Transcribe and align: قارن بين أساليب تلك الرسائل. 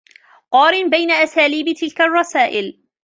قارن 0.51 0.89
بين 0.89 1.11
أساليب 1.11 1.73
تلك 1.77 2.01
الرسائل. 2.01 2.79